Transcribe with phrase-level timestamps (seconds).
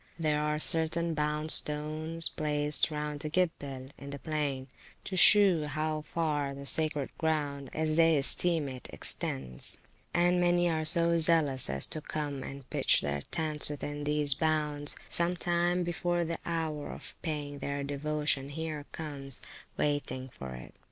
[0.17, 4.65] There are certain bound stones placed round the Gibbel, in the plain,
[5.03, 9.79] to shew how far the sacred ground (as they esteem it) extends;
[10.11, 14.97] and many are so zealous as to come and pitch their tents within these bounds,
[15.07, 19.39] some time before the hour of paying their devotion here comes,
[19.77, 20.73] waiting for it.